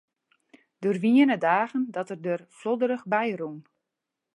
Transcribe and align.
Der 0.83 0.95
wiene 1.03 1.35
dagen 1.47 1.83
dat 1.95 2.09
er 2.13 2.19
der 2.25 2.41
flodderich 2.57 3.05
by 3.13 3.29
rûn. 3.39 3.59